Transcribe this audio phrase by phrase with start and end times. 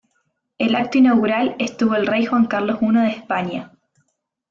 [0.57, 3.71] El acto inaugural estuvo el Rey Juan Carlos I de España.